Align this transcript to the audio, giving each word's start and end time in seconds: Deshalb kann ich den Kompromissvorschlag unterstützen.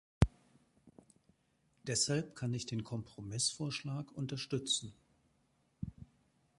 Deshalb 1.83 2.35
kann 2.35 2.55
ich 2.55 2.65
den 2.65 2.83
Kompromissvorschlag 2.83 4.11
unterstützen. 4.13 4.95